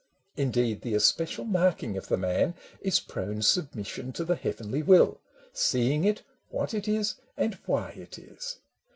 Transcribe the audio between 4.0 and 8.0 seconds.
to the heavenly will— Seeing it, what it is, and why